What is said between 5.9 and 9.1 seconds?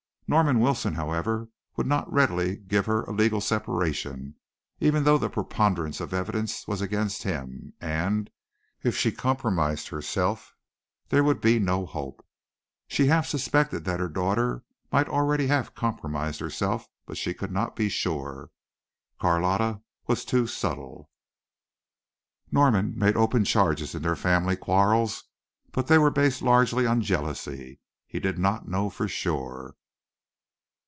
of evidence was against him and, if